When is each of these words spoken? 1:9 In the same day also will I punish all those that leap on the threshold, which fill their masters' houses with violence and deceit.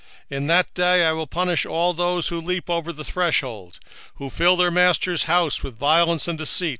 1:9 0.31 0.37
In 0.37 0.47
the 0.47 0.53
same 0.65 0.65
day 0.73 1.05
also 1.05 1.15
will 1.15 1.21
I 1.21 1.25
punish 1.25 1.65
all 1.67 1.93
those 1.93 2.29
that 2.29 2.35
leap 2.37 2.71
on 2.71 2.95
the 2.95 3.03
threshold, 3.05 3.77
which 4.17 4.33
fill 4.33 4.57
their 4.57 4.71
masters' 4.71 5.25
houses 5.25 5.61
with 5.61 5.77
violence 5.77 6.27
and 6.27 6.39
deceit. 6.39 6.69